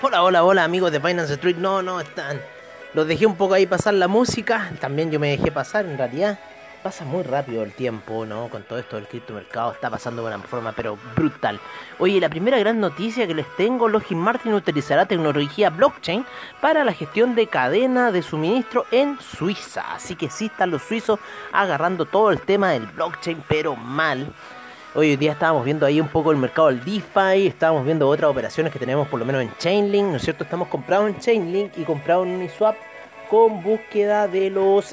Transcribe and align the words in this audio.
Hola, 0.00 0.22
hola, 0.22 0.44
hola 0.44 0.62
amigos 0.62 0.92
de 0.92 1.00
Finance 1.00 1.34
Street. 1.34 1.56
No, 1.56 1.82
no, 1.82 1.98
están. 1.98 2.40
Los 2.94 3.08
dejé 3.08 3.26
un 3.26 3.34
poco 3.34 3.54
ahí 3.54 3.66
pasar 3.66 3.94
la 3.94 4.06
música. 4.06 4.70
También 4.80 5.10
yo 5.10 5.18
me 5.18 5.30
dejé 5.30 5.50
pasar, 5.50 5.86
en 5.86 5.98
realidad. 5.98 6.38
Pasa 6.84 7.04
muy 7.04 7.24
rápido 7.24 7.64
el 7.64 7.72
tiempo, 7.72 8.24
¿no? 8.24 8.48
Con 8.48 8.62
todo 8.62 8.78
esto 8.78 8.94
del 8.94 9.08
criptomercado 9.08 9.72
está 9.72 9.90
pasando 9.90 10.22
de 10.22 10.28
una 10.28 10.38
forma 10.38 10.70
pero 10.70 10.96
brutal. 11.16 11.58
Oye, 11.98 12.20
la 12.20 12.28
primera 12.28 12.60
gran 12.60 12.78
noticia 12.78 13.26
que 13.26 13.34
les 13.34 13.56
tengo, 13.56 13.88
Lockheed 13.88 14.16
Martin 14.16 14.54
utilizará 14.54 15.04
tecnología 15.04 15.70
blockchain 15.70 16.24
para 16.60 16.84
la 16.84 16.92
gestión 16.92 17.34
de 17.34 17.48
cadena 17.48 18.12
de 18.12 18.22
suministro 18.22 18.86
en 18.92 19.18
Suiza. 19.18 19.94
Así 19.94 20.14
que 20.14 20.30
sí 20.30 20.46
están 20.46 20.70
los 20.70 20.82
suizos 20.82 21.18
agarrando 21.50 22.04
todo 22.04 22.30
el 22.30 22.40
tema 22.42 22.70
del 22.70 22.86
blockchain, 22.86 23.42
pero 23.48 23.74
mal. 23.74 24.32
Hoy 24.98 25.14
día 25.14 25.30
estábamos 25.30 25.64
viendo 25.64 25.86
ahí 25.86 26.00
un 26.00 26.08
poco 26.08 26.32
el 26.32 26.38
mercado 26.38 26.66
del 26.66 26.84
DeFi, 26.84 27.46
estábamos 27.46 27.84
viendo 27.84 28.08
otras 28.08 28.28
operaciones 28.28 28.72
que 28.72 28.80
tenemos 28.80 29.06
por 29.06 29.20
lo 29.20 29.24
menos 29.24 29.42
en 29.42 29.52
Chainlink, 29.56 30.06
¿no 30.06 30.16
es 30.16 30.22
cierto? 30.22 30.42
Estamos 30.42 30.66
comprados 30.66 31.08
en 31.08 31.20
Chainlink 31.20 31.78
y 31.78 31.84
comprados 31.84 32.26
en 32.26 32.34
Uniswap 32.34 32.74
con 33.30 33.62
búsqueda 33.62 34.26
de 34.26 34.50
los 34.50 34.92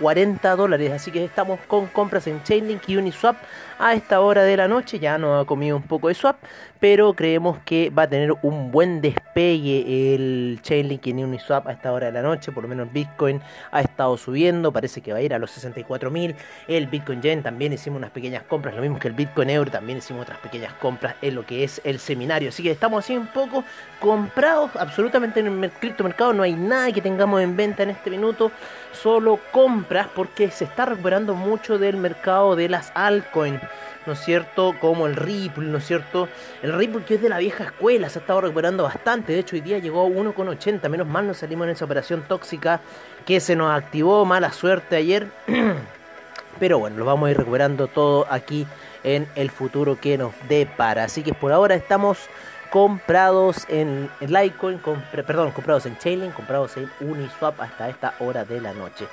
40 0.00 0.54
dólares. 0.54 0.92
Así 0.92 1.10
que 1.10 1.24
estamos 1.24 1.58
con 1.66 1.88
compras 1.88 2.28
en 2.28 2.40
Chainlink 2.44 2.88
y 2.88 2.96
Uniswap 2.96 3.34
a 3.80 3.94
esta 3.94 4.20
hora 4.20 4.44
de 4.44 4.56
la 4.56 4.68
noche. 4.68 5.00
Ya 5.00 5.18
nos 5.18 5.42
ha 5.42 5.44
comido 5.44 5.76
un 5.76 5.82
poco 5.82 6.06
de 6.06 6.14
swap, 6.14 6.36
pero 6.82 7.14
creemos 7.14 7.58
que 7.64 7.90
va 7.90 8.02
a 8.02 8.08
tener 8.08 8.34
un 8.42 8.72
buen 8.72 9.00
despegue 9.00 10.16
el 10.16 10.58
Chainlink 10.62 11.06
y 11.06 11.12
Uniswap 11.12 11.68
a 11.68 11.72
esta 11.74 11.92
hora 11.92 12.06
de 12.06 12.12
la 12.12 12.22
noche. 12.22 12.50
Por 12.50 12.64
lo 12.64 12.68
menos 12.68 12.92
Bitcoin 12.92 13.40
ha 13.70 13.82
estado 13.82 14.16
subiendo, 14.16 14.72
parece 14.72 15.00
que 15.00 15.12
va 15.12 15.20
a 15.20 15.22
ir 15.22 15.32
a 15.32 15.38
los 15.38 15.56
64.000. 15.56 16.34
El 16.66 16.88
Bitcoin 16.88 17.22
Yen 17.22 17.40
también 17.40 17.72
hicimos 17.72 17.98
unas 17.98 18.10
pequeñas 18.10 18.42
compras, 18.42 18.74
lo 18.74 18.82
mismo 18.82 18.98
que 18.98 19.06
el 19.06 19.14
Bitcoin 19.14 19.50
Euro, 19.50 19.70
también 19.70 19.98
hicimos 19.98 20.22
otras 20.22 20.38
pequeñas 20.38 20.72
compras 20.72 21.14
en 21.22 21.36
lo 21.36 21.46
que 21.46 21.62
es 21.62 21.80
el 21.84 22.00
seminario. 22.00 22.48
Así 22.48 22.64
que 22.64 22.72
estamos 22.72 23.04
así 23.04 23.16
un 23.16 23.28
poco 23.28 23.62
comprados 24.00 24.74
absolutamente 24.74 25.38
en 25.38 25.62
el 25.62 25.70
criptomercado. 25.70 26.32
No 26.32 26.42
hay 26.42 26.54
nada 26.54 26.90
que 26.90 27.00
tengamos 27.00 27.40
en 27.42 27.56
venta 27.56 27.84
en 27.84 27.90
este 27.90 28.10
minuto, 28.10 28.50
solo 28.90 29.38
compras 29.52 30.08
porque 30.12 30.50
se 30.50 30.64
está 30.64 30.84
recuperando 30.86 31.36
mucho 31.36 31.78
del 31.78 31.96
mercado 31.96 32.56
de 32.56 32.68
las 32.68 32.90
altcoins. 32.96 33.60
¿No 34.06 34.12
es 34.12 34.20
cierto? 34.20 34.74
Como 34.80 35.06
el 35.06 35.16
Ripple, 35.16 35.66
¿no 35.66 35.78
es 35.78 35.86
cierto? 35.86 36.28
El 36.62 36.72
Ripple 36.72 37.04
que 37.04 37.14
es 37.14 37.22
de 37.22 37.28
la 37.28 37.38
vieja 37.38 37.64
escuela, 37.64 38.08
se 38.08 38.18
ha 38.18 38.22
estado 38.22 38.40
recuperando 38.42 38.82
bastante. 38.82 39.32
De 39.32 39.38
hecho, 39.38 39.56
hoy 39.56 39.62
día 39.62 39.78
llegó 39.78 40.02
a 40.02 40.08
1,80. 40.08 40.88
Menos 40.88 41.06
mal 41.06 41.26
nos 41.26 41.38
salimos 41.38 41.66
en 41.66 41.72
esa 41.72 41.84
operación 41.84 42.24
tóxica 42.28 42.80
que 43.24 43.40
se 43.40 43.56
nos 43.56 43.72
activó. 43.72 44.24
Mala 44.24 44.52
suerte 44.52 44.96
ayer. 44.96 45.28
Pero 46.58 46.78
bueno, 46.78 46.98
lo 46.98 47.04
vamos 47.04 47.28
a 47.28 47.30
ir 47.30 47.38
recuperando 47.38 47.86
todo 47.86 48.26
aquí 48.30 48.66
en 49.04 49.26
el 49.34 49.50
futuro 49.50 49.98
que 50.00 50.18
nos 50.18 50.34
depara. 50.48 51.04
Así 51.04 51.22
que 51.22 51.32
por 51.32 51.52
ahora 51.52 51.74
estamos 51.74 52.28
comprados 52.70 53.66
en, 53.68 54.10
Litecoin, 54.20 54.80
perdón, 55.12 55.50
comprados 55.50 55.84
en 55.84 55.98
Chainlink, 55.98 56.32
comprados 56.32 56.76
en 56.78 56.90
Uniswap 57.00 57.60
hasta 57.60 57.88
esta 57.90 58.14
hora 58.18 58.44
de 58.44 58.60
la 58.60 58.72
noche. 58.72 59.06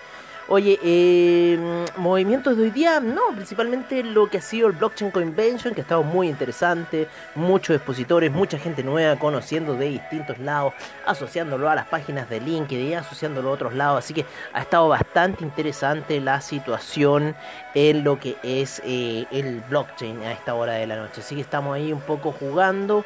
Oye, 0.51 0.79
eh, 0.81 1.85
movimientos 1.97 2.57
de 2.57 2.63
hoy 2.63 2.71
día, 2.71 2.99
no, 2.99 3.21
principalmente 3.35 4.01
lo 4.01 4.31
que 4.31 4.39
ha 4.39 4.41
sido 4.41 4.67
el 4.67 4.73
Blockchain 4.73 5.11
Convention, 5.11 5.75
que 5.75 5.81
ha 5.81 5.83
estado 5.83 6.01
muy 6.01 6.27
interesante, 6.27 7.07
muchos 7.35 7.75
expositores, 7.75 8.31
mucha 8.31 8.57
gente 8.57 8.81
nueva 8.81 9.15
conociendo 9.19 9.75
de 9.75 9.89
distintos 9.89 10.39
lados, 10.39 10.73
asociándolo 11.05 11.69
a 11.69 11.75
las 11.75 11.85
páginas 11.85 12.27
de 12.31 12.39
LinkedIn, 12.39 12.95
asociándolo 12.95 13.49
a 13.49 13.51
otros 13.51 13.75
lados, 13.75 13.99
así 13.99 14.15
que 14.15 14.25
ha 14.51 14.61
estado 14.61 14.87
bastante 14.87 15.43
interesante 15.43 16.19
la 16.19 16.41
situación 16.41 17.35
en 17.75 18.03
lo 18.03 18.19
que 18.19 18.35
es 18.41 18.81
eh, 18.83 19.27
el 19.29 19.61
blockchain 19.69 20.23
a 20.23 20.31
esta 20.31 20.55
hora 20.55 20.73
de 20.73 20.87
la 20.87 20.95
noche, 20.95 21.21
así 21.21 21.35
que 21.35 21.41
estamos 21.41 21.75
ahí 21.75 21.93
un 21.93 22.01
poco 22.01 22.31
jugando. 22.31 23.05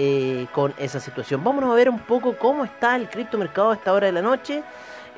Eh, 0.00 0.46
con 0.52 0.74
esa 0.78 1.00
situación. 1.00 1.42
Vámonos 1.42 1.72
a 1.72 1.74
ver 1.74 1.88
un 1.88 1.98
poco 1.98 2.36
cómo 2.36 2.64
está 2.64 2.94
el 2.94 3.08
criptomercado 3.08 3.70
a 3.70 3.74
esta 3.74 3.92
hora 3.92 4.06
de 4.06 4.12
la 4.12 4.22
noche. 4.22 4.62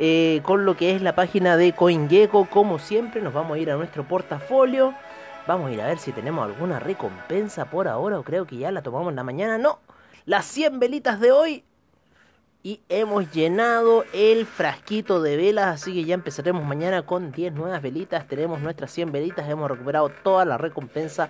Eh, 0.02 0.40
con 0.44 0.64
lo 0.64 0.78
que 0.78 0.96
es 0.96 1.02
la 1.02 1.14
página 1.14 1.58
de 1.58 1.74
CoinGecko. 1.74 2.46
Como 2.46 2.78
siempre, 2.78 3.20
nos 3.20 3.34
vamos 3.34 3.56
a 3.56 3.58
ir 3.58 3.70
a 3.70 3.76
nuestro 3.76 4.08
portafolio. 4.08 4.94
Vamos 5.46 5.68
a 5.68 5.72
ir 5.74 5.80
a 5.82 5.88
ver 5.88 5.98
si 5.98 6.10
tenemos 6.10 6.42
alguna 6.42 6.80
recompensa 6.80 7.66
por 7.66 7.86
ahora. 7.86 8.18
O 8.18 8.22
creo 8.22 8.46
que 8.46 8.56
ya 8.56 8.72
la 8.72 8.80
tomamos 8.80 9.10
en 9.10 9.16
la 9.16 9.24
mañana. 9.24 9.58
No, 9.58 9.80
las 10.24 10.46
100 10.46 10.80
velitas 10.80 11.20
de 11.20 11.32
hoy. 11.32 11.64
Y 12.62 12.80
hemos 12.88 13.30
llenado 13.30 14.06
el 14.14 14.46
frasquito 14.46 15.20
de 15.20 15.36
velas. 15.36 15.82
Así 15.82 15.92
que 15.92 16.06
ya 16.06 16.14
empezaremos 16.14 16.64
mañana 16.64 17.02
con 17.02 17.30
10 17.30 17.52
nuevas 17.52 17.82
velitas. 17.82 18.26
Tenemos 18.26 18.62
nuestras 18.62 18.90
100 18.92 19.12
velitas. 19.12 19.50
Hemos 19.50 19.70
recuperado 19.70 20.08
toda 20.08 20.46
la 20.46 20.56
recompensa 20.56 21.28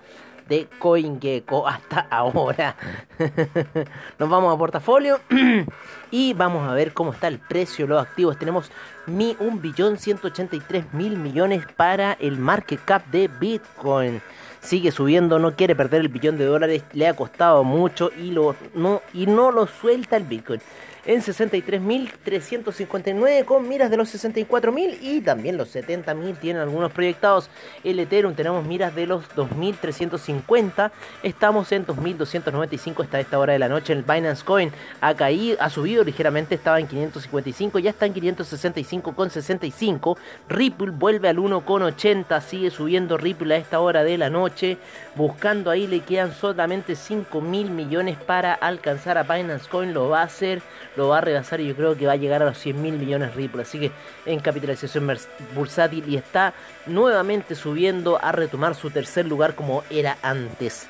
de 0.50 0.68
CoinGecko 0.80 1.66
hasta 1.66 2.00
ahora. 2.10 2.76
Nos 4.18 4.28
vamos 4.28 4.52
a 4.52 4.58
portafolio 4.58 5.20
y 6.10 6.34
vamos 6.34 6.68
a 6.68 6.74
ver 6.74 6.92
cómo 6.92 7.12
está 7.12 7.28
el 7.28 7.38
precio 7.38 7.86
de 7.86 7.94
los 7.94 8.02
activos. 8.02 8.36
Tenemos 8.36 8.70
mi 9.06 9.34
1.183.000 9.36 10.92
millones 10.92 11.64
para 11.76 12.14
el 12.14 12.36
market 12.36 12.84
cap 12.84 13.06
de 13.06 13.28
Bitcoin. 13.28 14.20
Sigue 14.60 14.90
subiendo, 14.90 15.38
no 15.38 15.54
quiere 15.54 15.76
perder 15.76 16.00
el 16.00 16.08
billón 16.08 16.36
de 16.36 16.44
dólares, 16.44 16.82
le 16.92 17.06
ha 17.06 17.14
costado 17.14 17.64
mucho 17.64 18.10
y, 18.18 18.32
lo, 18.32 18.56
no, 18.74 19.00
y 19.14 19.26
no 19.26 19.52
lo 19.52 19.66
suelta 19.68 20.16
el 20.16 20.24
Bitcoin 20.24 20.60
en 21.06 21.22
63.359 21.22 23.44
con 23.44 23.68
miras 23.68 23.90
de 23.90 23.96
los 23.96 24.12
64.000 24.14 24.98
y 25.00 25.20
también 25.20 25.56
los 25.56 25.74
70.000 25.74 26.38
tienen 26.38 26.62
algunos 26.62 26.92
proyectados. 26.92 27.50
El 27.84 27.98
Ethereum 27.98 28.34
tenemos 28.34 28.64
miras 28.64 28.94
de 28.94 29.06
los 29.06 29.24
2.350, 29.34 30.92
estamos 31.22 31.72
en 31.72 31.86
2.295 31.86 33.04
hasta 33.04 33.20
esta 33.20 33.38
hora 33.38 33.54
de 33.54 33.58
la 33.58 33.68
noche. 33.68 33.92
El 33.92 34.02
Binance 34.02 34.44
Coin 34.44 34.72
ha 35.00 35.14
caído, 35.14 35.56
ha 35.60 35.70
subido 35.70 36.04
ligeramente, 36.04 36.54
estaba 36.54 36.78
en 36.80 36.86
555, 36.86 37.78
ya 37.78 37.90
está 37.90 38.06
en 38.06 38.14
565,65. 38.14 40.16
Ripple 40.48 40.90
vuelve 40.90 41.28
al 41.28 41.38
1,80, 41.38 42.40
sigue 42.42 42.70
subiendo 42.70 43.16
Ripple 43.16 43.54
a 43.54 43.58
esta 43.58 43.80
hora 43.80 44.04
de 44.04 44.18
la 44.18 44.30
noche, 44.30 44.78
buscando 45.16 45.70
ahí 45.70 45.86
le 45.86 46.00
quedan 46.00 46.32
solamente 46.32 46.94
5.000 46.94 47.70
millones 47.70 48.18
para 48.18 48.52
alcanzar 48.54 49.18
a 49.18 49.22
Binance 49.22 49.68
Coin, 49.68 49.94
lo 49.94 50.08
va 50.08 50.20
a 50.20 50.24
hacer 50.24 50.62
lo 50.96 51.08
va 51.08 51.18
a 51.18 51.20
rebasar 51.20 51.60
y 51.60 51.68
yo 51.68 51.76
creo 51.76 51.96
que 51.96 52.06
va 52.06 52.12
a 52.12 52.16
llegar 52.16 52.42
a 52.42 52.46
los 52.46 52.58
100 52.58 52.82
mil 52.82 52.94
millones 52.94 53.34
Ripple. 53.34 53.62
Así 53.62 53.78
que 53.78 53.92
en 54.26 54.40
capitalización 54.40 55.10
bursátil 55.54 56.04
y 56.08 56.16
está 56.16 56.54
nuevamente 56.86 57.54
subiendo 57.54 58.18
a 58.22 58.32
retomar 58.32 58.74
su 58.74 58.90
tercer 58.90 59.26
lugar 59.26 59.54
como 59.54 59.84
era 59.90 60.18
antes. 60.22 60.86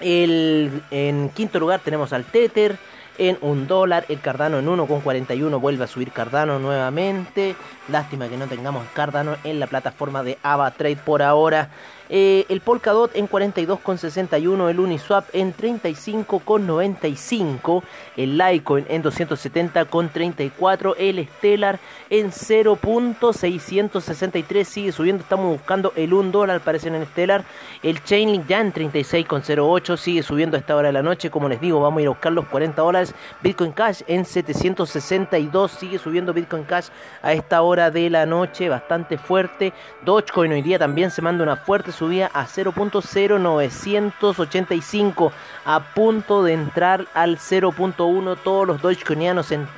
El, 0.00 0.82
en 0.90 1.28
quinto 1.30 1.58
lugar 1.60 1.80
tenemos 1.80 2.12
al 2.12 2.24
Tether 2.24 2.76
en 3.18 3.38
un 3.40 3.66
dólar. 3.66 4.04
El 4.08 4.20
Cardano 4.20 4.58
en 4.58 4.66
1,41 4.66 5.60
vuelve 5.60 5.84
a 5.84 5.86
subir 5.86 6.12
Cardano 6.12 6.58
nuevamente. 6.58 7.56
Lástima 7.88 8.28
que 8.28 8.36
no 8.36 8.46
tengamos 8.46 8.86
Cardano 8.94 9.36
en 9.44 9.60
la 9.60 9.66
plataforma 9.66 10.22
de 10.22 10.38
AvaTrade 10.42 10.96
por 10.96 11.22
ahora. 11.22 11.70
Eh, 12.12 12.44
el 12.48 12.60
Polkadot 12.60 13.14
en 13.14 13.28
42,61, 13.28 14.68
el 14.68 14.80
Uniswap 14.80 15.28
en 15.32 15.54
35,95, 15.54 17.84
el 18.16 18.36
Litecoin 18.36 18.84
en 18.88 19.04
270,34, 19.04 20.96
el 20.98 21.28
Stellar 21.28 21.78
en 22.10 22.32
0.663, 22.32 24.64
sigue 24.64 24.90
subiendo, 24.90 25.22
estamos 25.22 25.52
buscando 25.52 25.92
el 25.94 26.12
1 26.12 26.32
dólar, 26.32 26.60
parece 26.62 26.88
en 26.88 26.96
el 26.96 27.06
Stellar, 27.06 27.44
el 27.84 28.02
Chainlink 28.02 28.48
ya 28.48 28.60
en 28.60 28.72
36,08, 28.72 29.96
sigue 29.96 30.24
subiendo 30.24 30.56
a 30.56 30.60
esta 30.60 30.74
hora 30.74 30.88
de 30.88 30.94
la 30.94 31.02
noche, 31.02 31.30
como 31.30 31.48
les 31.48 31.60
digo, 31.60 31.80
vamos 31.80 31.98
a 31.98 32.00
ir 32.02 32.08
a 32.08 32.10
buscar 32.10 32.32
los 32.32 32.48
40 32.48 32.82
dólares, 32.82 33.09
Bitcoin 33.42 33.72
Cash. 33.72 34.02
En 34.06 34.24
762, 34.24 35.70
sigue 35.70 35.98
subiendo 35.98 36.32
Bitcoin 36.32 36.64
Cash 36.64 36.88
a 37.22 37.32
esta 37.32 37.62
hora 37.62 37.90
de 37.90 38.10
la 38.10 38.26
noche, 38.26 38.68
bastante 38.68 39.18
fuerte, 39.18 39.72
Dogecoin 40.04 40.52
hoy 40.52 40.62
día 40.62 40.78
también 40.78 41.10
se 41.10 41.22
manda 41.22 41.42
una 41.42 41.56
fuerte 41.56 41.90
subía 41.92 42.30
a 42.32 42.46
0.0985 42.46 45.32
a 45.64 45.80
punto 45.94 46.42
de 46.42 46.54
entrar 46.54 47.06
al 47.14 47.38
0.1 47.38 48.36
todos 48.42 48.66
los 48.66 48.82
Dogecoinianos 48.82 49.52
en, 49.52 49.68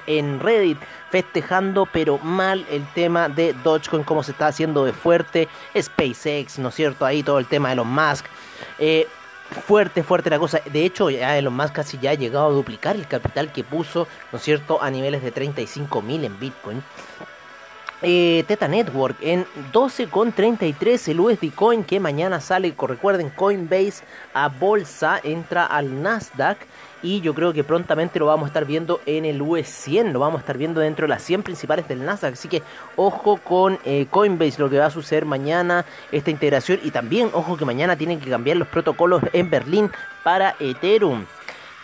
Reddit 0.40 0.78
festejando 1.10 1.86
pero 1.92 2.16
mal 2.18 2.64
el 2.70 2.86
tema 2.94 3.28
de 3.28 3.52
Dogecoin 3.64 4.04
como 4.04 4.22
se 4.22 4.30
está 4.32 4.46
haciendo 4.46 4.84
de 4.84 4.92
fuerte. 4.92 5.48
SpaceX 5.78 6.58
no 6.58 6.68
es 6.68 6.74
cierto 6.74 7.04
ahí 7.04 7.22
todo 7.22 7.38
el 7.38 7.46
tema 7.46 7.68
de 7.68 7.74
Elon 7.74 7.88
Musk. 7.88 8.24
Eh, 8.78 9.06
fuerte, 9.52 10.02
fuerte 10.02 10.30
la 10.30 10.38
cosa. 10.38 10.60
De 10.72 10.84
hecho, 10.84 11.10
ya 11.10 11.36
Elon 11.38 11.54
Musk 11.54 11.72
casi 11.72 11.98
ya 11.98 12.10
ha 12.10 12.14
llegado 12.14 12.46
a 12.46 12.50
duplicar 12.50 12.96
el 12.96 13.06
capital 13.06 13.52
que 13.52 13.64
puso, 13.64 14.08
¿no 14.30 14.38
es 14.38 14.44
cierto?, 14.44 14.82
a 14.82 14.90
niveles 14.90 15.22
de 15.22 15.30
35 15.30 16.02
mil 16.02 16.24
en 16.24 16.38
Bitcoin. 16.38 16.82
Eh, 18.04 18.42
Teta 18.48 18.66
Network 18.66 19.16
en 19.20 19.46
12,33 19.72 21.08
el 21.08 21.20
USD 21.20 21.54
Coin 21.54 21.84
que 21.84 22.00
mañana 22.00 22.40
sale, 22.40 22.74
recuerden 22.76 23.30
Coinbase 23.30 24.02
a 24.34 24.48
bolsa, 24.48 25.20
entra 25.22 25.66
al 25.66 26.02
Nasdaq 26.02 26.58
y 27.00 27.20
yo 27.20 27.32
creo 27.32 27.52
que 27.52 27.62
prontamente 27.62 28.18
lo 28.18 28.26
vamos 28.26 28.46
a 28.46 28.48
estar 28.48 28.64
viendo 28.64 29.00
en 29.06 29.24
el 29.24 29.40
US 29.40 29.68
100, 29.68 30.12
lo 30.12 30.18
vamos 30.18 30.38
a 30.38 30.40
estar 30.40 30.58
viendo 30.58 30.80
dentro 30.80 31.04
de 31.04 31.10
las 31.10 31.22
100 31.22 31.44
principales 31.44 31.86
del 31.86 32.04
Nasdaq, 32.04 32.32
así 32.32 32.48
que 32.48 32.62
ojo 32.96 33.36
con 33.36 33.78
eh, 33.84 34.06
Coinbase, 34.10 34.60
lo 34.60 34.68
que 34.68 34.78
va 34.78 34.86
a 34.86 34.90
suceder 34.90 35.24
mañana, 35.24 35.84
esta 36.10 36.32
integración 36.32 36.80
y 36.82 36.90
también 36.90 37.30
ojo 37.32 37.56
que 37.56 37.64
mañana 37.64 37.96
tienen 37.96 38.18
que 38.18 38.28
cambiar 38.28 38.56
los 38.56 38.66
protocolos 38.66 39.22
en 39.32 39.48
Berlín 39.48 39.92
para 40.24 40.56
Ethereum. 40.58 41.24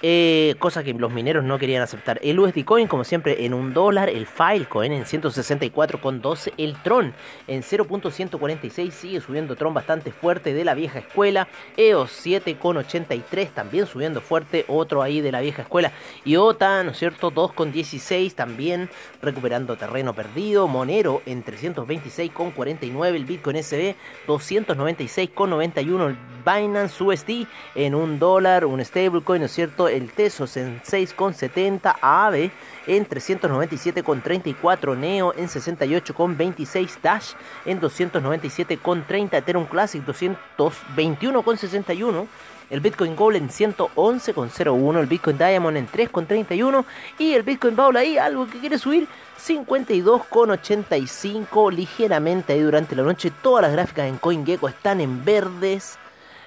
Eh, 0.00 0.54
cosa 0.58 0.84
que 0.84 0.94
los 0.94 1.12
mineros 1.12 1.44
no 1.44 1.58
querían 1.58 1.82
aceptar. 1.82 2.20
El 2.22 2.38
USD 2.38 2.64
Coin, 2.64 2.86
como 2.86 3.04
siempre, 3.04 3.44
en 3.44 3.54
un 3.54 3.74
dólar. 3.74 4.08
El 4.08 4.26
Filecoin 4.26 4.92
en 4.92 5.04
164,12. 5.04 6.52
El 6.56 6.76
Tron 6.82 7.12
en 7.46 7.62
0.146. 7.62 8.90
Sigue 8.90 9.20
subiendo 9.20 9.56
Tron 9.56 9.74
bastante 9.74 10.12
fuerte 10.12 10.54
de 10.54 10.64
la 10.64 10.74
vieja 10.74 11.00
escuela. 11.00 11.48
EOS 11.76 12.24
7,83. 12.24 13.48
También 13.50 13.86
subiendo 13.86 14.20
fuerte. 14.20 14.64
Otro 14.68 15.02
ahí 15.02 15.20
de 15.20 15.32
la 15.32 15.40
vieja 15.40 15.62
escuela. 15.62 15.92
IOTA, 16.24 16.84
¿no 16.84 16.92
es 16.92 16.98
cierto? 16.98 17.32
2,16. 17.32 18.34
También 18.34 18.88
recuperando 19.20 19.76
terreno 19.76 20.14
perdido. 20.14 20.68
Monero 20.68 21.22
en 21.26 21.44
326,49. 21.44 23.14
El 23.14 23.24
Bitcoin 23.24 23.62
SB 23.62 23.96
296,91. 24.26 26.08
El 26.08 26.16
Binance 26.48 27.02
USD 27.02 27.46
en 27.74 27.94
un 27.94 28.18
dólar. 28.18 28.64
Un 28.64 28.82
stablecoin, 28.84 29.42
¿no 29.42 29.46
es 29.46 29.52
cierto? 29.52 29.88
el 29.88 30.10
Tesos 30.10 30.56
en 30.56 30.80
6,70, 30.82 31.96
AVE 32.00 32.50
en 32.86 33.06
397,34, 33.06 34.96
Neo 34.96 35.34
en 35.36 35.48
68,26, 35.48 37.00
Dash 37.02 37.32
en 37.66 37.78
297,30, 37.80 39.34
Ethereum 39.34 39.66
Classic 39.66 40.02
221,61. 40.04 42.26
El 42.70 42.80
Bitcoin 42.80 43.16
Gold 43.16 43.36
en 43.36 43.48
111,01, 43.48 44.98
el 44.98 45.06
Bitcoin 45.06 45.38
Diamond 45.38 45.78
en 45.78 45.88
3,31 45.88 46.84
y 47.18 47.32
el 47.32 47.42
Bitcoin 47.42 47.74
Bowl 47.74 47.96
ahí, 47.96 48.18
algo 48.18 48.46
que 48.46 48.58
quiere 48.58 48.76
subir, 48.78 49.08
52,85 49.40 51.72
ligeramente 51.72 52.52
ahí 52.52 52.60
durante 52.60 52.94
la 52.94 53.04
noche. 53.04 53.32
Todas 53.42 53.62
las 53.62 53.72
gráficas 53.72 54.06
en 54.06 54.18
CoinGecko 54.18 54.68
están 54.68 55.00
en 55.00 55.24
verdes 55.24 55.98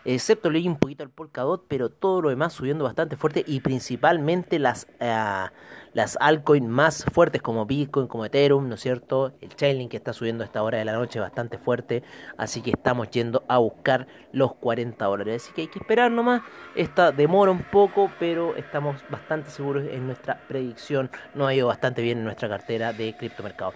excepto 0.06 0.50
leí 0.50 0.68
un 0.68 0.78
poquito 0.78 1.04
el 1.04 1.10
Polkadot, 1.10 1.66
pero 1.68 1.90
todo 1.90 2.22
lo 2.22 2.30
demás 2.30 2.54
subiendo 2.54 2.84
bastante 2.84 3.16
fuerte 3.16 3.44
y 3.48 3.60
principalmente 3.60 4.60
las, 4.60 4.88
uh, 5.00 5.50
las 5.94 6.18
altcoins 6.20 6.68
más 6.68 7.06
fuertes 7.12 7.42
como 7.42 7.66
Bitcoin, 7.66 8.08
como 8.08 8.26
Ethereum, 8.26 8.68
¿no 8.68 8.76
es 8.76 8.82
cierto? 8.82 9.34
El 9.42 9.56
Chainlink 9.56 9.92
que 9.92 9.98
está 9.98 10.14
subiendo 10.14 10.44
a 10.44 10.46
esta 10.46 10.64
hora 10.64 10.78
de 10.78 10.86
la 10.86 10.94
noche 10.94 11.20
bastante 11.20 11.58
fuerte, 11.58 12.04
así 12.38 12.62
que 12.62 12.72
estamos 12.72 13.10
yendo 13.12 13.44
a 13.48 13.58
buscar 13.58 14.08
los 14.32 14.56
40 14.56 15.06
dólares, 15.06 15.44
así 15.44 15.54
que 15.54 15.62
hay 15.62 15.68
que 15.68 15.80
esperar 15.80 16.12
nomás, 16.12 16.42
esta 16.76 17.12
demora 17.12 17.52
un 17.52 17.64
poco, 17.64 18.12
pero 18.20 18.56
estamos 18.56 19.04
bastante 19.10 19.50
seguros 19.52 19.86
en 19.90 20.08
nuestra 20.08 20.40
predicción, 20.48 21.10
nos 21.36 21.48
ha 21.48 21.54
ido 21.54 21.68
bastante 21.68 22.02
bien 22.02 22.20
en 22.20 22.24
nuestra 22.24 22.50
cartera 22.50 22.94
de 22.94 23.16
criptomercado. 23.16 23.74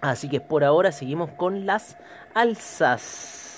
Así 0.00 0.30
que 0.30 0.40
por 0.40 0.64
ahora 0.64 0.92
seguimos 0.92 1.30
con 1.32 1.66
las 1.66 1.98
alzas. 2.34 3.49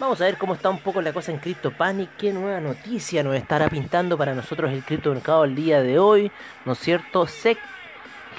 Vamos 0.00 0.18
a 0.22 0.24
ver 0.24 0.38
cómo 0.38 0.54
está 0.54 0.70
un 0.70 0.78
poco 0.78 1.02
la 1.02 1.12
cosa 1.12 1.30
en 1.30 1.36
CryptoPanic, 1.36 2.16
qué 2.16 2.32
nueva 2.32 2.58
noticia 2.58 3.22
nos 3.22 3.36
estará 3.36 3.68
pintando 3.68 4.16
para 4.16 4.34
nosotros 4.34 4.72
el 4.72 4.82
criptomercado 4.82 5.44
el 5.44 5.54
día 5.54 5.82
de 5.82 5.98
hoy, 5.98 6.32
¿no 6.64 6.72
es 6.72 6.78
cierto? 6.78 7.26
Sec 7.26 7.58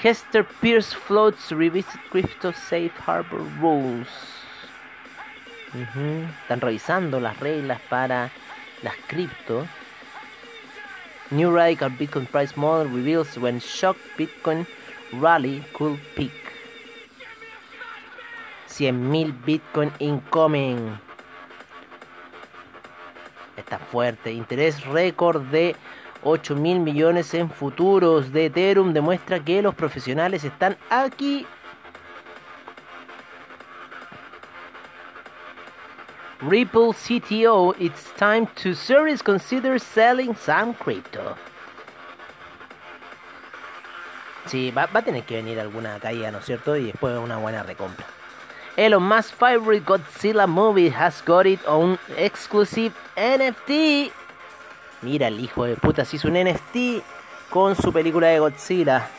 Hester 0.02 0.44
Pierce 0.44 0.96
Floats 0.96 1.52
Revisit 1.52 2.00
Crypto 2.10 2.52
Safe 2.52 2.90
Harbor 3.06 3.42
Rules. 3.60 4.08
Están 6.42 6.60
revisando 6.60 7.20
las 7.20 7.38
reglas 7.38 7.80
para 7.88 8.32
las 8.82 8.96
cripto. 9.06 9.64
New 11.30 11.54
Radical 11.54 11.90
Bitcoin 11.90 12.26
Price 12.26 12.54
Model 12.56 12.92
reveals 12.92 13.38
when 13.38 13.60
shock 13.60 13.96
Bitcoin 14.18 14.66
rally 15.12 15.64
could 15.72 16.00
peak. 16.16 16.32
100.000 18.68 19.44
Bitcoin 19.44 19.92
incoming. 20.00 20.98
Está 23.56 23.78
fuerte. 23.78 24.32
Interés 24.32 24.84
récord 24.86 25.42
de 25.42 25.76
8 26.22 26.54
mil 26.56 26.80
millones 26.80 27.34
en 27.34 27.50
futuros 27.50 28.32
de 28.32 28.46
Ethereum 28.46 28.92
demuestra 28.92 29.40
que 29.40 29.60
los 29.60 29.74
profesionales 29.74 30.44
están 30.44 30.76
aquí. 30.90 31.46
Ripple 36.40 36.92
CTO, 36.92 37.72
it's 37.78 38.12
time 38.16 38.48
to 38.62 38.74
serious 38.74 39.22
consider 39.22 39.78
selling 39.78 40.34
some 40.34 40.74
crypto. 40.74 41.36
Sí, 44.46 44.72
va, 44.72 44.86
va 44.86 45.00
a 45.00 45.02
tener 45.02 45.22
que 45.22 45.36
venir 45.36 45.60
alguna 45.60 46.00
caída, 46.00 46.32
¿no 46.32 46.38
es 46.38 46.44
cierto? 46.44 46.76
Y 46.76 46.86
después 46.86 47.16
una 47.16 47.36
buena 47.36 47.62
recompra. 47.62 48.04
Elon 48.76 49.02
Musk's 49.02 49.32
favorite 49.32 49.84
Godzilla 49.84 50.48
movie 50.48 50.88
has 50.88 51.22
got 51.22 51.46
it 51.46 51.60
on 51.66 51.98
exclusive 52.16 52.94
NFT. 53.16 54.10
Mira, 55.02 55.28
el 55.28 55.40
hijo 55.40 55.64
de 55.64 55.76
puta 55.76 56.04
se 56.04 56.16
hizo 56.16 56.28
un 56.28 56.34
NFT 56.34 57.04
con 57.50 57.76
su 57.76 57.92
película 57.92 58.28
de 58.28 58.38
Godzilla. 58.38 59.10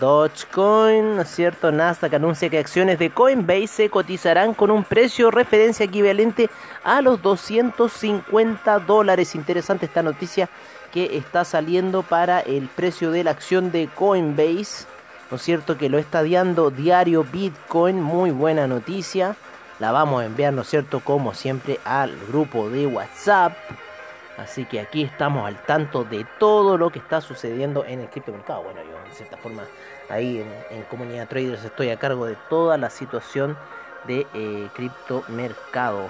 Dogecoin, 0.00 1.16
¿no 1.16 1.22
es 1.22 1.28
cierto? 1.28 1.70
Nasdaq 1.70 2.14
anuncia 2.14 2.48
que 2.48 2.58
acciones 2.58 2.98
de 2.98 3.10
Coinbase 3.10 3.66
se 3.66 3.90
cotizarán 3.90 4.54
con 4.54 4.70
un 4.70 4.82
precio 4.82 5.30
referencia 5.30 5.84
equivalente 5.84 6.48
a 6.82 7.02
los 7.02 7.20
250 7.20 8.78
dólares. 8.80 9.34
Interesante 9.34 9.86
esta 9.86 10.02
noticia 10.02 10.48
que 10.90 11.16
está 11.16 11.44
saliendo 11.44 12.02
para 12.02 12.40
el 12.40 12.68
precio 12.68 13.10
de 13.10 13.24
la 13.24 13.30
acción 13.32 13.70
de 13.70 13.88
Coinbase. 13.94 14.93
¿No 15.30 15.36
es 15.36 15.42
cierto? 15.42 15.76
Que 15.78 15.88
lo 15.88 15.98
está 15.98 16.22
diando 16.22 16.70
diario 16.70 17.24
Bitcoin, 17.24 18.00
muy 18.00 18.30
buena 18.30 18.66
noticia. 18.66 19.36
La 19.78 19.92
vamos 19.92 20.22
a 20.22 20.26
enviar, 20.26 20.52
¿no 20.52 20.62
es 20.62 20.68
cierto? 20.68 21.00
Como 21.00 21.34
siempre 21.34 21.80
al 21.84 22.16
grupo 22.28 22.70
de 22.70 22.86
WhatsApp. 22.86 23.54
Así 24.36 24.64
que 24.64 24.80
aquí 24.80 25.02
estamos 25.02 25.46
al 25.46 25.56
tanto 25.64 26.04
de 26.04 26.26
todo 26.38 26.76
lo 26.76 26.90
que 26.90 26.98
está 26.98 27.20
sucediendo 27.20 27.84
en 27.84 28.00
el 28.00 28.08
criptomercado. 28.08 28.62
Bueno, 28.62 28.80
yo 28.82 29.08
de 29.08 29.14
cierta 29.14 29.36
forma 29.36 29.62
ahí 30.08 30.44
en, 30.70 30.82
Comunidad 30.84 31.28
Traders 31.28 31.64
estoy 31.64 31.90
a 31.90 31.98
cargo 31.98 32.26
de 32.26 32.36
toda 32.48 32.76
la 32.78 32.90
situación 32.90 33.56
de 34.06 34.26
eh, 34.34 34.68
criptomercado. 34.74 36.08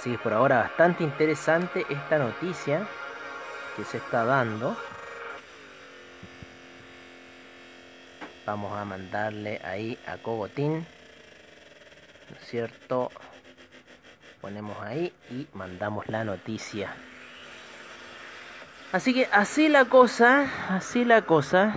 Así 0.00 0.12
que 0.12 0.18
por 0.18 0.32
ahora 0.32 0.60
bastante 0.60 1.04
interesante 1.04 1.84
esta 1.90 2.16
noticia 2.16 2.86
que 3.76 3.84
se 3.84 3.98
está 3.98 4.24
dando. 4.24 4.74
Vamos 8.46 8.72
a 8.78 8.86
mandarle 8.86 9.60
ahí 9.62 9.98
a 10.06 10.16
Cogotín. 10.16 10.86
¿No 12.30 12.36
es 12.36 12.46
cierto? 12.46 13.10
Ponemos 14.40 14.80
ahí 14.80 15.12
y 15.28 15.46
mandamos 15.52 16.08
la 16.08 16.24
noticia. 16.24 16.94
Así 18.92 19.12
que 19.12 19.28
así 19.30 19.68
la 19.68 19.84
cosa, 19.84 20.48
así 20.70 21.04
la 21.04 21.26
cosa. 21.26 21.74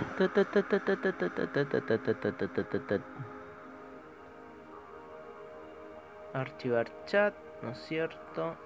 Archivar 6.32 6.90
chat. 7.04 7.43
¿No 7.64 7.70
es 7.70 7.78
cierto? 7.78 8.56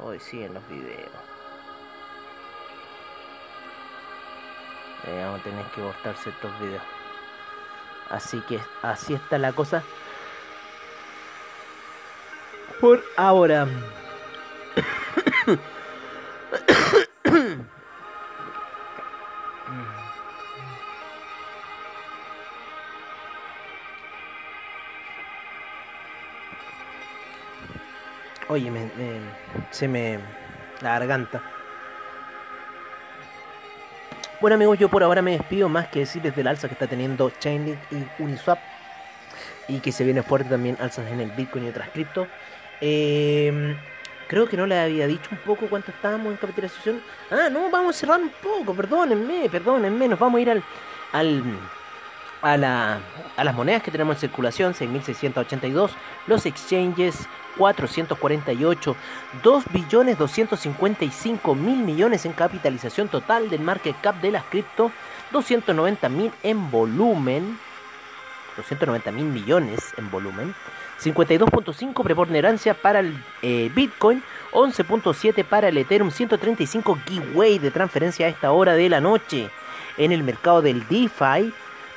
Hoy 0.00 0.20
siguen 0.20 0.54
los 0.54 0.66
videos. 0.68 1.10
Eh, 5.06 5.22
vamos 5.24 5.40
a 5.40 5.42
tener 5.42 5.66
que 5.66 5.82
cortar 5.82 6.16
ciertos 6.16 6.60
videos. 6.60 6.82
Así 8.08 8.40
que 8.42 8.60
así 8.82 9.14
está 9.14 9.38
la 9.38 9.52
cosa. 9.52 9.82
Por 12.80 13.02
ahora. 13.16 13.66
Oye, 28.56 28.70
me, 28.70 28.88
se 29.70 29.86
me... 29.86 30.18
la 30.80 30.98
garganta. 30.98 31.42
Bueno 34.40 34.54
amigos, 34.54 34.78
yo 34.78 34.88
por 34.88 35.02
ahora 35.02 35.20
me 35.20 35.32
despido 35.32 35.68
más 35.68 35.88
que 35.88 35.98
decir 35.98 36.22
desde 36.22 36.40
el 36.40 36.46
alza 36.46 36.66
que 36.66 36.72
está 36.72 36.86
teniendo 36.86 37.28
Chainlink 37.38 37.76
y 37.90 38.22
Uniswap. 38.22 38.58
Y 39.68 39.80
que 39.80 39.92
se 39.92 40.04
viene 40.04 40.22
fuerte 40.22 40.48
también 40.48 40.78
alzas 40.80 41.06
en 41.10 41.20
el 41.20 41.32
Bitcoin 41.32 41.66
y 41.66 41.68
otras 41.68 41.90
cripto. 41.90 42.28
Em, 42.80 43.76
creo 44.26 44.48
que 44.48 44.56
no 44.56 44.64
le 44.64 44.78
había 44.78 45.06
dicho 45.06 45.28
un 45.32 45.38
poco 45.38 45.66
cuánto 45.66 45.90
estábamos 45.90 46.32
en 46.32 46.38
capitalización. 46.38 47.02
Ah, 47.30 47.50
no, 47.50 47.68
vamos 47.68 47.94
a 47.94 47.98
cerrar 47.98 48.18
un 48.18 48.30
poco, 48.42 48.74
perdónenme, 48.74 49.50
perdónenme. 49.50 50.08
Nos 50.08 50.18
vamos 50.18 50.38
a 50.38 50.40
ir 50.40 50.50
al, 50.50 50.62
al 51.12 51.42
a, 52.46 52.56
la, 52.56 53.00
a 53.36 53.44
las 53.44 53.54
monedas 53.54 53.82
que 53.82 53.90
tenemos 53.90 54.16
en 54.16 54.20
circulación, 54.20 54.72
6.682, 54.72 55.90
los 56.28 56.46
exchanges 56.46 57.26
448, 57.58 58.96
2 59.42 59.64
billones 59.72 60.18
255 60.18 61.54
mil 61.56 61.78
millones 61.78 62.24
en 62.24 62.32
capitalización 62.32 63.08
total 63.08 63.50
del 63.50 63.62
market 63.62 63.96
cap 64.00 64.20
de 64.20 64.30
las 64.30 64.44
cripto, 64.44 64.92
290 65.32 66.08
mil 66.08 66.30
en 66.44 66.70
volumen, 66.70 67.58
290 68.56 69.10
mil 69.10 69.24
millones 69.24 69.92
en 69.96 70.08
volumen. 70.10 70.54
52.5 71.02 72.02
preponderancia 72.04 72.74
para 72.74 73.00
el 73.00 73.22
eh, 73.42 73.70
Bitcoin, 73.74 74.22
11.7 74.52 75.44
para 75.44 75.68
el 75.68 75.76
Ethereum, 75.76 76.10
135 76.10 76.98
giveaway 77.06 77.58
de 77.58 77.70
transferencia 77.70 78.26
a 78.26 78.28
esta 78.30 78.52
hora 78.52 78.74
de 78.74 78.88
la 78.88 79.00
noche. 79.00 79.50
En 79.98 80.12
el 80.12 80.22
mercado 80.22 80.62
del 80.62 80.86
DeFi, 80.88 81.52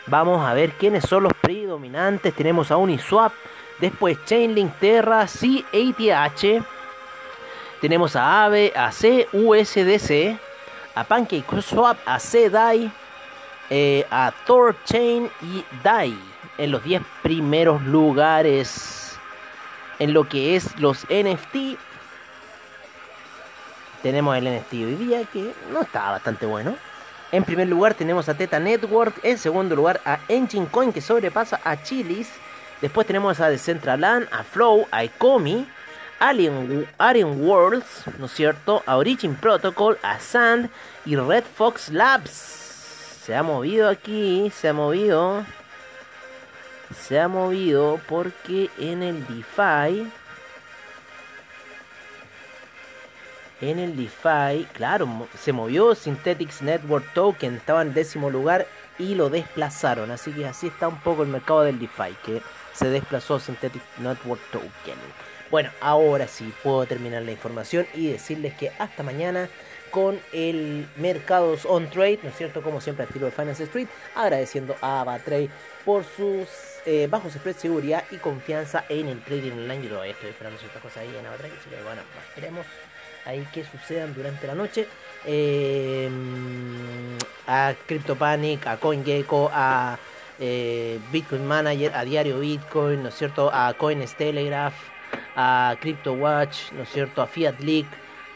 vamos 0.09 0.45
a 0.45 0.53
ver 0.53 0.71
quiénes 0.71 1.03
son 1.03 1.23
los 1.23 1.33
predominantes. 1.33 2.33
Tenemos 2.33 2.71
a 2.71 2.77
Uniswap, 2.77 3.31
después 3.79 4.17
Chainlink, 4.25 4.73
Terra, 4.79 5.25
CATH. 5.25 6.63
Tenemos 7.81 8.15
a 8.15 8.45
AVE, 8.45 8.73
a 8.75 8.91
CUSDC, 8.91 10.37
a 10.95 11.03
PancakeSwap, 11.03 11.97
a 12.05 12.19
CDAI, 12.19 12.91
eh, 13.69 14.05
a 14.09 14.33
Thorchain 14.45 15.29
y 15.41 15.63
DAI 15.83 16.17
en 16.57 16.71
los 16.71 16.83
10 16.83 17.01
primeros 17.23 17.81
lugares 17.83 19.17
en 19.99 20.13
lo 20.13 20.27
que 20.27 20.55
es 20.55 20.77
los 20.79 21.05
NFT. 21.05 21.77
Tenemos 24.01 24.37
el 24.37 24.45
NFT 24.45 24.73
hoy 24.73 24.95
día 24.95 25.23
que 25.25 25.53
no 25.71 25.81
está 25.81 26.11
bastante 26.11 26.45
bueno. 26.45 26.75
En 27.31 27.43
primer 27.43 27.67
lugar 27.67 27.93
tenemos 27.93 28.27
a 28.27 28.33
Teta 28.33 28.59
Network. 28.59 29.19
En 29.23 29.37
segundo 29.37 29.75
lugar 29.75 30.01
a 30.05 30.19
Engine 30.27 30.67
Coin 30.67 30.91
que 30.91 31.01
sobrepasa 31.01 31.59
a 31.63 31.81
Chilis. 31.83 32.29
Después 32.81 33.05
tenemos 33.05 33.39
a 33.39 33.49
Decentraland, 33.49 34.27
a 34.31 34.43
Flow, 34.43 34.87
a 34.91 35.03
Ecomi, 35.03 35.67
Alien, 36.19 36.87
Alien 36.97 37.41
Worlds, 37.41 38.05
¿no 38.17 38.25
es 38.25 38.31
cierto? 38.31 38.83
A 38.85 38.97
Origin 38.97 39.35
Protocol, 39.35 39.97
a 40.01 40.19
Sand 40.19 40.69
y 41.05 41.15
Red 41.15 41.43
Fox 41.43 41.89
Labs. 41.89 42.31
Se 42.31 43.35
ha 43.35 43.43
movido 43.43 43.89
aquí, 43.89 44.51
se 44.55 44.69
ha 44.69 44.73
movido 44.73 45.45
se 46.95 47.19
ha 47.19 47.27
movido 47.27 47.99
porque 48.07 48.69
en 48.79 49.03
el 49.03 49.25
DeFi 49.27 50.11
en 53.61 53.79
el 53.79 53.95
DeFi, 53.95 54.65
claro, 54.73 55.27
se 55.37 55.51
movió 55.51 55.95
Synthetics 55.95 56.61
Network 56.61 57.13
Token, 57.13 57.55
estaba 57.55 57.81
en 57.81 57.93
décimo 57.93 58.29
lugar 58.29 58.67
y 58.97 59.15
lo 59.15 59.29
desplazaron. 59.29 60.11
Así 60.11 60.31
que 60.31 60.45
así 60.45 60.67
está 60.67 60.87
un 60.87 60.99
poco 60.99 61.23
el 61.23 61.29
mercado 61.29 61.63
del 61.63 61.79
DeFi, 61.79 62.15
que 62.25 62.41
se 62.73 62.89
desplazó 62.89 63.39
Synthetic 63.39 63.81
Network 63.97 64.41
Token. 64.51 64.97
Bueno, 65.51 65.71
ahora 65.81 66.27
sí 66.27 66.53
puedo 66.63 66.85
terminar 66.85 67.23
la 67.23 67.31
información 67.31 67.87
y 67.95 68.11
decirles 68.11 68.53
que 68.53 68.71
hasta 68.77 69.01
mañana 69.01 69.49
con 69.89 70.19
el 70.31 70.87
Mercados 70.97 71.65
On 71.65 71.89
Trade, 71.89 72.19
¿no 72.21 72.29
es 72.29 72.35
cierto? 72.35 72.61
Como 72.61 72.79
siempre, 72.79 73.05
estilo 73.05 73.25
de 73.25 73.31
Finance 73.31 73.63
Street, 73.63 73.87
agradeciendo 74.15 74.75
a 74.81 75.01
Abatrade 75.01 75.49
por 75.83 76.03
sus 76.03 76.47
eh, 76.85 77.07
bajos 77.09 77.33
spread, 77.33 77.55
seguridad 77.55 78.03
y 78.11 78.17
confianza 78.17 78.85
en 78.89 79.07
el 79.07 79.23
trading 79.23 79.53
online. 79.53 79.83
Yo 79.83 79.89
todavía 79.89 80.13
estoy 80.13 80.29
esperando 80.29 80.59
ciertas 80.59 80.81
cosas 80.81 80.97
ahí 80.99 81.15
en 81.17 81.25
Abatrade, 81.25 81.53
así 81.59 81.69
que 81.69 81.81
bueno, 81.81 82.01
esperemos 82.29 82.65
ahí 83.29 83.47
que 83.53 83.63
sucedan 83.63 84.13
durante 84.13 84.47
la 84.47 84.55
noche. 84.55 84.87
Eh, 85.25 86.09
a 87.47 87.73
CryptoPanic, 87.85 88.67
a 88.67 88.77
CoinGecko, 88.77 89.49
a 89.53 89.97
eh, 90.39 90.99
Bitcoin 91.11 91.45
Manager, 91.45 91.93
a 91.95 92.03
Diario 92.03 92.39
Bitcoin, 92.39 93.03
¿no 93.03 93.09
es 93.09 93.15
cierto? 93.15 93.49
A 93.53 93.73
Coins 93.73 94.15
Telegraph, 94.15 94.75
a 95.35 95.75
CryptoWatch, 95.79 96.71
¿no 96.73 96.83
es 96.83 96.89
cierto? 96.89 97.21
A 97.21 97.27
Fiat 97.27 97.59
Leak 97.59 97.87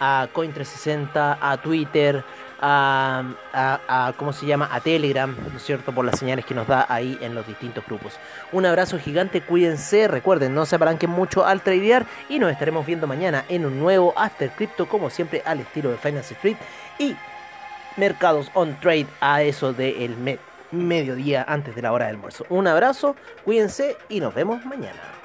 a 0.04 0.28
Coin360, 0.34 1.38
a 1.40 1.58
Twitter, 1.58 2.24
a, 2.66 3.24
a, 3.54 4.14
¿cómo 4.16 4.32
se 4.32 4.46
llama? 4.46 4.70
A 4.72 4.80
Telegram, 4.80 5.36
¿no 5.52 5.58
es 5.58 5.64
cierto? 5.64 5.92
Por 5.92 6.06
las 6.06 6.18
señales 6.18 6.46
que 6.46 6.54
nos 6.54 6.66
da 6.66 6.86
ahí 6.88 7.18
en 7.22 7.36
los 7.36 7.46
distintos 7.46 7.86
grupos. 7.86 8.18
Un 8.54 8.66
abrazo 8.66 8.98
gigante, 8.98 9.42
cuídense, 9.42 10.08
recuerden, 10.08 10.56
no 10.56 10.66
se 10.66 10.78
apalanquen 10.78 11.10
mucho 11.10 11.46
al 11.46 11.62
tradear 11.62 12.06
y 12.30 12.40
nos 12.40 12.52
estaremos 12.52 12.86
viendo 12.86 13.06
mañana 13.06 13.44
en 13.50 13.66
un 13.66 13.80
nuevo 13.80 14.14
After 14.16 14.50
Crypto, 14.52 14.88
como 14.88 15.10
siempre, 15.10 15.44
al 15.46 15.60
estilo 15.60 15.92
de 15.92 15.98
Finance 15.98 16.34
Street 16.36 16.58
y 16.98 17.16
mercados 17.98 18.50
on 18.54 18.80
trade 18.80 19.08
a 19.20 19.44
eso 19.44 19.74
del 19.74 20.40
mediodía 20.72 21.46
antes 21.48 21.76
de 21.76 21.82
la 21.82 21.92
hora 21.92 22.06
del 22.06 22.16
almuerzo. 22.16 22.46
Un 22.50 22.68
abrazo, 22.68 23.18
cuídense 23.44 23.98
y 24.08 24.22
nos 24.22 24.34
vemos 24.34 24.66
mañana. 24.66 25.23